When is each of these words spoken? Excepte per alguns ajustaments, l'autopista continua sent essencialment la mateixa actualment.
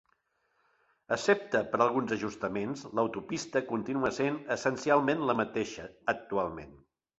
Excepte 1.15 1.61
per 1.73 1.79
alguns 1.85 2.13
ajustaments, 2.15 2.81
l'autopista 3.01 3.63
continua 3.73 4.13
sent 4.21 4.41
essencialment 4.57 5.25
la 5.33 5.39
mateixa 5.45 5.89
actualment. 6.19 6.77